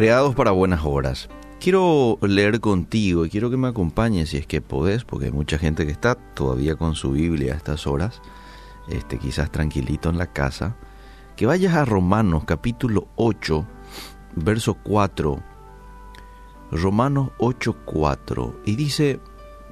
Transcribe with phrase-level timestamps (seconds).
[0.00, 1.28] Creados para buenas obras.
[1.60, 5.58] Quiero leer contigo y quiero que me acompañes si es que podés, porque hay mucha
[5.58, 8.22] gente que está todavía con su Biblia a estas horas,
[8.88, 10.74] este, quizás tranquilito en la casa.
[11.36, 13.66] Que vayas a Romanos capítulo 8,
[14.36, 15.38] verso 4.
[16.70, 18.60] Romanos 8, 4.
[18.64, 19.20] Y dice,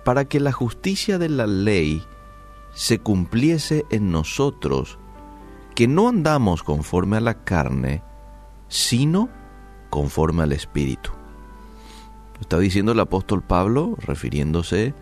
[0.05, 2.05] para que la justicia de la ley
[2.75, 4.99] se cumpliese en nosotros,
[5.75, 8.03] que no andamos conforme a la carne,
[8.69, 9.31] sino
[9.91, 11.11] conforme al Espíritu.
[12.41, 14.95] Está diciendo el apóstol Pablo, refiriéndose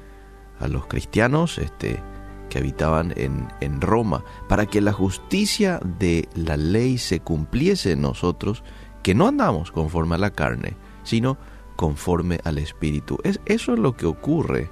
[0.58, 2.02] a los cristianos este,
[2.48, 8.00] que habitaban en, en Roma, para que la justicia de la ley se cumpliese en
[8.00, 8.62] nosotros,
[9.02, 11.36] que no andamos conforme a la carne, sino
[11.76, 13.18] conforme al Espíritu.
[13.22, 14.70] Es, eso es lo que ocurre,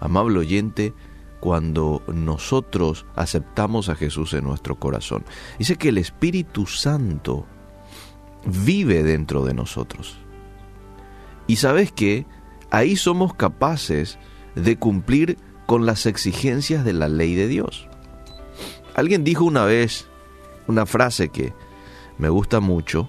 [0.00, 0.92] amable oyente,
[1.40, 5.24] cuando nosotros aceptamos a Jesús en nuestro corazón.
[5.58, 7.46] Dice que el Espíritu Santo
[8.46, 10.18] vive dentro de nosotros.
[11.46, 12.26] Y sabes que
[12.70, 14.18] ahí somos capaces
[14.54, 17.88] de cumplir con las exigencias de la ley de Dios.
[18.94, 20.06] Alguien dijo una vez
[20.66, 21.52] una frase que
[22.18, 23.08] me gusta mucho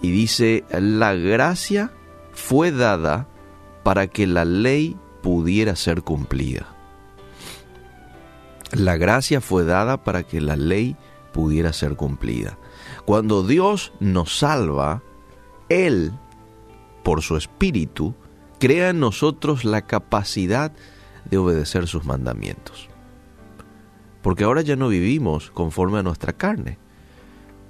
[0.00, 1.92] y dice, la gracia
[2.32, 3.28] fue dada
[3.82, 6.74] para que la ley pudiera ser cumplida.
[8.72, 10.96] La gracia fue dada para que la ley
[11.32, 12.58] pudiera ser cumplida.
[13.08, 15.02] Cuando Dios nos salva,
[15.70, 16.12] Él,
[17.02, 18.14] por su Espíritu,
[18.60, 20.72] crea en nosotros la capacidad
[21.30, 22.90] de obedecer sus mandamientos.
[24.20, 26.76] Porque ahora ya no vivimos conforme a nuestra carne,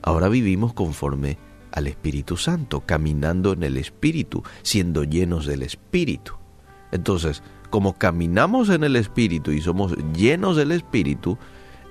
[0.03, 1.39] ahora vivimos conforme
[1.70, 6.33] al Espíritu Santo, caminando en el Espíritu, siendo llenos del Espíritu.
[6.91, 11.39] Entonces, como caminamos en el Espíritu y somos llenos del Espíritu,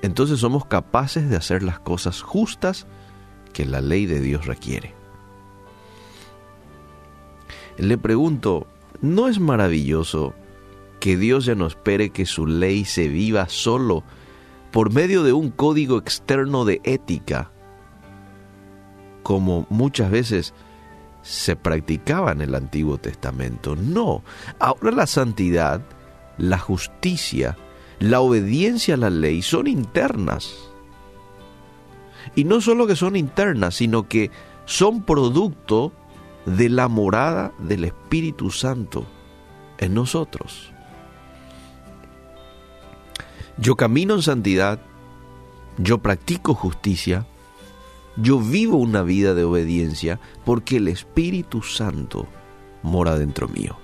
[0.01, 2.87] entonces somos capaces de hacer las cosas justas
[3.57, 4.93] que la ley de Dios requiere.
[7.79, 8.67] Le pregunto,
[9.01, 10.35] ¿no es maravilloso
[10.99, 14.03] que Dios ya no espere que su ley se viva solo
[14.71, 17.49] por medio de un código externo de ética,
[19.23, 20.53] como muchas veces
[21.23, 23.75] se practicaba en el Antiguo Testamento?
[23.75, 24.21] No,
[24.59, 25.81] ahora la santidad,
[26.37, 27.57] la justicia,
[27.97, 30.53] la obediencia a la ley son internas
[32.35, 34.31] y no solo que son internas, sino que
[34.65, 35.91] son producto
[36.45, 39.05] de la morada del Espíritu Santo
[39.77, 40.71] en nosotros.
[43.57, 44.79] Yo camino en santidad,
[45.77, 47.25] yo practico justicia,
[48.15, 52.27] yo vivo una vida de obediencia porque el Espíritu Santo
[52.83, 53.77] mora dentro mío.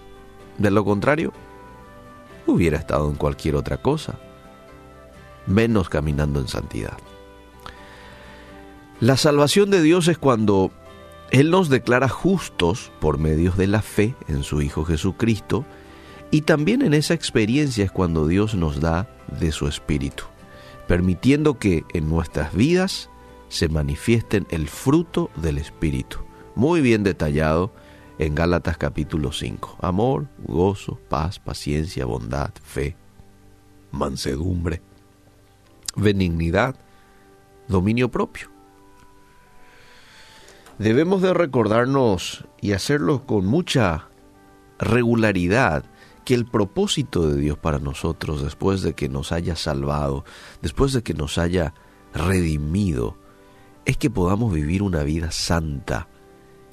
[0.58, 1.34] De lo contrario,
[2.46, 4.20] hubiera estado en cualquier otra cosa,
[5.48, 6.98] menos caminando en santidad.
[9.04, 10.72] La salvación de Dios es cuando
[11.30, 15.66] Él nos declara justos por medios de la fe en su Hijo Jesucristo
[16.32, 19.10] y también en esa experiencia es cuando Dios nos da
[19.42, 20.24] de su Espíritu,
[20.88, 23.10] permitiendo que en nuestras vidas
[23.50, 26.20] se manifiesten el fruto del Espíritu,
[26.56, 27.74] muy bien detallado
[28.20, 29.80] en Gálatas capítulo 5.
[29.82, 32.96] Amor, gozo, paz, paciencia, bondad, fe,
[33.92, 34.82] mansedumbre,
[35.94, 36.78] benignidad,
[37.68, 38.53] dominio propio.
[40.80, 44.08] Debemos de recordarnos y hacerlo con mucha
[44.80, 45.86] regularidad
[46.26, 50.26] que el propósito de Dios para nosotros después de que nos haya salvado,
[50.62, 51.76] después de que nos haya
[52.14, 53.18] redimido,
[53.86, 56.08] es que podamos vivir una vida santa,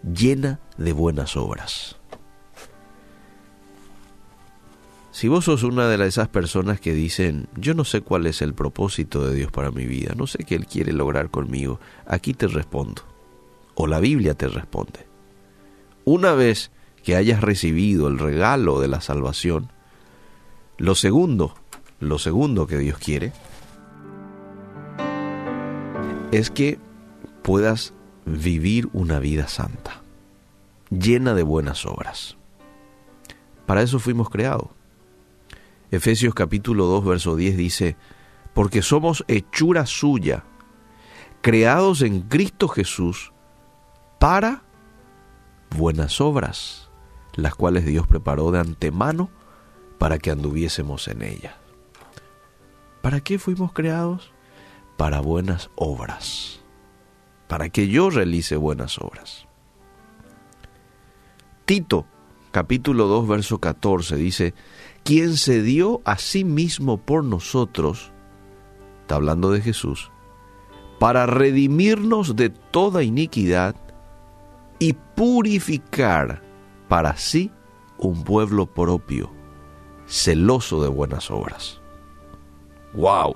[0.03, 1.97] llena de buenas obras.
[5.11, 8.55] Si vos sos una de esas personas que dicen, yo no sé cuál es el
[8.55, 12.47] propósito de Dios para mi vida, no sé qué Él quiere lograr conmigo, aquí te
[12.47, 13.03] respondo
[13.81, 15.07] o la Biblia te responde.
[16.05, 16.71] Una vez
[17.03, 19.73] que hayas recibido el regalo de la salvación,
[20.77, 21.55] lo segundo,
[21.99, 23.33] lo segundo que Dios quiere
[26.31, 26.79] es que
[27.43, 27.95] puedas
[28.27, 30.03] vivir una vida santa,
[30.91, 32.37] llena de buenas obras.
[33.65, 34.69] Para eso fuimos creados.
[35.91, 37.97] Efesios capítulo 2, verso 10 dice,
[38.53, 40.45] porque somos hechura suya,
[41.41, 43.33] creados en Cristo Jesús
[44.21, 44.63] para
[45.75, 46.91] buenas obras,
[47.35, 49.31] las cuales Dios preparó de antemano
[49.99, 51.55] para que anduviésemos en ellas.
[53.01, 54.31] ¿Para qué fuimos creados?
[54.99, 56.61] Para buenas obras,
[57.49, 59.47] para que yo realice buenas obras.
[61.65, 62.05] Tito,
[62.51, 64.53] capítulo 2, verso 14, dice,
[65.03, 68.13] quien se dio a sí mismo por nosotros,
[69.01, 70.11] está hablando de Jesús,
[70.99, 73.75] para redimirnos de toda iniquidad
[75.21, 76.43] purificar
[76.89, 77.53] para sí
[77.99, 79.31] un pueblo propio,
[80.07, 81.79] celoso de buenas obras.
[82.95, 83.35] ¡Wow!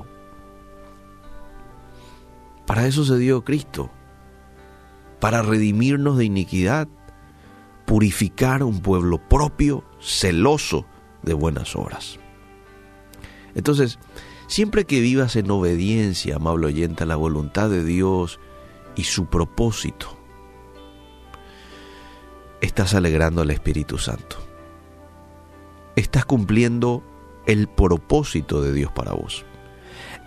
[2.66, 3.90] Para eso se dio Cristo,
[5.20, 6.88] para redimirnos de iniquidad,
[7.84, 10.86] purificar un pueblo propio, celoso
[11.22, 12.18] de buenas obras.
[13.54, 13.98] Entonces,
[14.46, 18.40] siempre que vivas en obediencia, amable oyente, a la voluntad de Dios
[18.96, 20.23] y su propósito,
[22.64, 24.38] estás alegrando al Espíritu Santo.
[25.96, 27.02] Estás cumpliendo
[27.46, 29.44] el propósito de Dios para vos.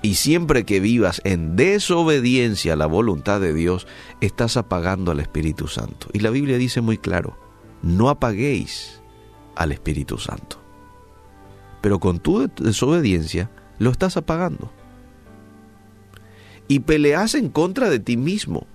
[0.03, 3.87] Y siempre que vivas en desobediencia a la voluntad de Dios,
[4.21, 6.07] estás apagando al Espíritu Santo.
[6.13, 7.37] Y la Biblia dice muy claro,
[7.81, 9.01] no apaguéis
[9.55, 10.61] al Espíritu Santo.
[11.81, 13.49] Pero con tu desobediencia
[13.79, 14.71] lo estás apagando.
[16.67, 18.67] Y peleas en contra de ti mismo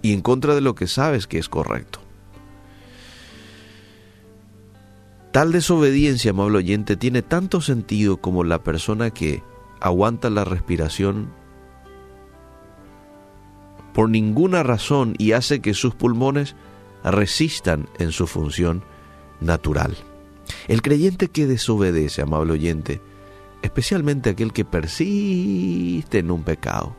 [0.00, 2.00] y en contra de lo que sabes que es correcto.
[5.32, 9.44] Tal desobediencia, amable oyente, tiene tanto sentido como la persona que
[9.80, 11.30] aguanta la respiración
[13.94, 16.56] por ninguna razón y hace que sus pulmones
[17.04, 18.82] resistan en su función
[19.40, 19.96] natural.
[20.66, 23.00] El creyente que desobedece, amable oyente,
[23.62, 26.96] especialmente aquel que persiste en un pecado,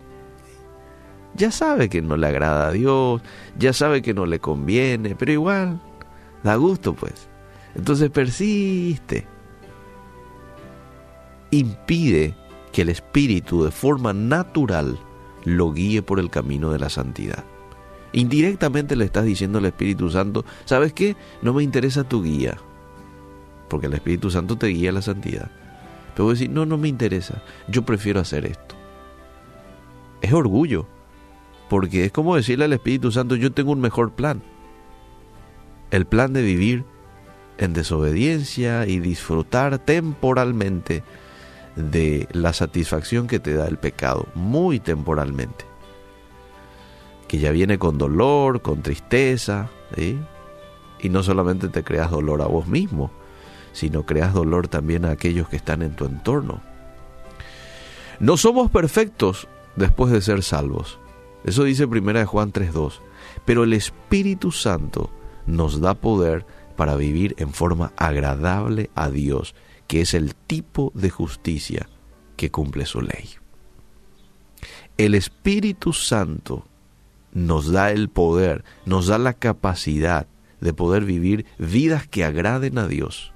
[1.36, 3.22] ya sabe que no le agrada a Dios,
[3.58, 5.82] ya sabe que no le conviene, pero igual
[6.44, 7.31] da gusto pues.
[7.76, 9.28] Entonces persiste.
[11.52, 12.36] Impide
[12.72, 14.98] que el Espíritu de forma natural
[15.44, 17.44] lo guíe por el camino de la santidad.
[18.14, 21.16] Indirectamente le estás diciendo al Espíritu Santo, ¿sabes qué?
[21.42, 22.58] No me interesa tu guía,
[23.70, 25.50] porque el Espíritu Santo te guía a la santidad.
[26.14, 28.76] Pero vos decís, no, no me interesa, yo prefiero hacer esto.
[30.22, 30.88] Es orgullo,
[31.70, 34.42] porque es como decirle al Espíritu Santo, yo tengo un mejor plan.
[35.90, 36.84] El plan de vivir
[37.62, 41.04] en desobediencia y disfrutar temporalmente
[41.76, 45.66] de la satisfacción que te da el pecado, muy temporalmente.
[47.28, 52.68] Que ya viene con dolor, con tristeza, y no solamente te creas dolor a vos
[52.68, 53.12] mismo,
[53.74, 56.62] sino creas dolor también a aquellos que están en tu entorno.
[58.20, 61.00] No somos perfectos después de ser salvos.
[61.44, 63.00] Eso dice 1 Juan 3.2.
[63.46, 65.12] Pero el Espíritu Santo
[65.46, 66.46] nos da poder
[66.82, 69.54] para vivir en forma agradable a Dios,
[69.86, 71.88] que es el tipo de justicia
[72.38, 73.30] que cumple su ley.
[74.98, 76.66] El Espíritu Santo
[77.34, 80.26] nos da el poder, nos da la capacidad
[80.60, 83.32] de poder vivir vidas que agraden a Dios,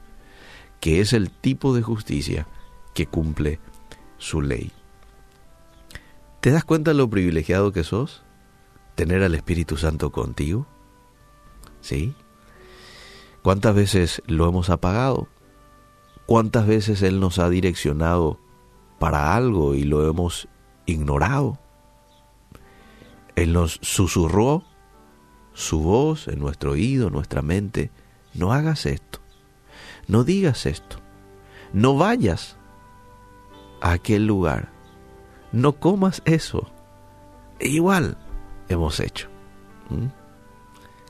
[0.80, 2.48] que es el tipo de justicia
[2.96, 3.60] que cumple
[4.18, 4.72] su ley.
[6.42, 8.24] ¿Te das cuenta de lo privilegiado que sos?
[8.96, 10.66] Tener al Espíritu Santo contigo.
[11.80, 12.16] ¿Sí?
[13.46, 15.28] ¿Cuántas veces lo hemos apagado?
[16.26, 18.40] ¿Cuántas veces Él nos ha direccionado
[18.98, 20.48] para algo y lo hemos
[20.88, 21.60] ignorado?
[23.36, 24.64] Él nos susurró
[25.54, 27.92] su voz en nuestro oído, en nuestra mente.
[28.34, 29.20] No hagas esto.
[30.08, 30.96] No digas esto.
[31.72, 32.58] No vayas
[33.80, 34.72] a aquel lugar.
[35.52, 36.68] No comas eso.
[37.60, 38.18] E igual
[38.70, 39.30] hemos hecho.
[39.92, 40.25] ¿Mm?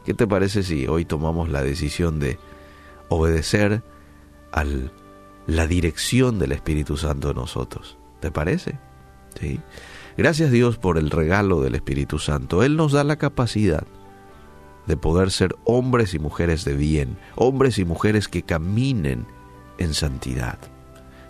[0.06, 2.38] ¿Qué te parece si hoy tomamos la decisión de
[3.10, 3.82] obedecer
[4.51, 4.63] a
[5.48, 7.98] la dirección del Espíritu Santo en nosotros?
[8.20, 8.77] ¿Te parece?
[9.39, 9.60] Sí.
[10.15, 12.63] Gracias Dios por el regalo del Espíritu Santo.
[12.63, 13.86] Él nos da la capacidad
[14.86, 19.25] de poder ser hombres y mujeres de bien, hombres y mujeres que caminen
[19.79, 20.60] en santidad.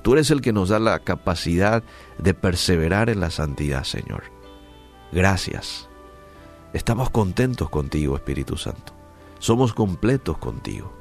[0.03, 1.81] Tú eres el que nos da la capacidad
[2.19, 4.23] de perseverar en la santidad, Señor.
[5.11, 5.89] Gracias.
[6.75, 8.91] Estamos contentos contigo, Espíritu Santo.
[9.39, 10.91] Somos completos contigo.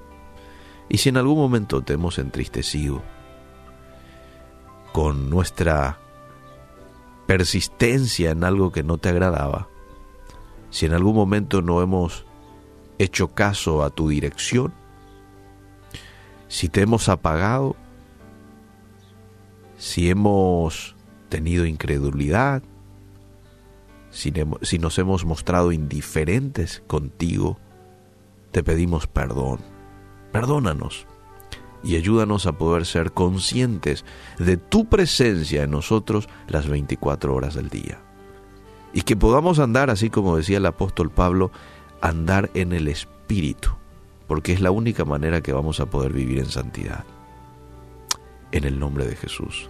[0.88, 3.02] Y si en algún momento te hemos entristecido
[4.92, 5.98] con nuestra
[7.26, 9.66] persistencia en algo que no te agradaba,
[10.70, 12.24] si en algún momento no hemos
[12.98, 14.72] hecho caso a tu dirección,
[16.46, 17.74] si te hemos apagado,
[19.76, 20.94] si hemos
[21.30, 22.62] tenido incredulidad,
[24.14, 27.58] si, nos hemos mostrado indiferentes contigo,
[28.52, 29.60] te pedimos perdón.
[30.32, 31.06] Perdónanos
[31.82, 34.04] y ayúdanos a poder ser conscientes
[34.38, 38.00] de tu presencia en nosotros las 24 horas del día.
[38.92, 41.50] Y que podamos andar, así como decía el apóstol Pablo,
[42.00, 43.70] andar en el Espíritu,
[44.28, 47.04] porque es la única manera que vamos a poder vivir en santidad.
[48.52, 49.68] En el nombre de Jesús.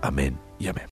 [0.00, 0.84] Amén y amén.